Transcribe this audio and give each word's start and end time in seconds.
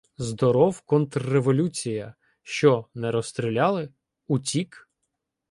—Здоров, 0.17 0.81
"контрреволюція"! 0.81 2.15
Що, 2.41 2.87
не 2.93 3.11
розстріляли? 3.11 3.89
Утік? 4.27 4.89